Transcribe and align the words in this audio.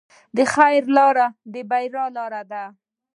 د 0.35 0.37
خیر 0.53 0.83
لاره 0.97 1.25
د 1.51 1.55
بریا 1.69 2.05
لاره 2.17 2.41
ده. 2.51 2.63